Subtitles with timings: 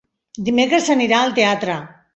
[0.47, 1.79] Dimecres anirà al teatre.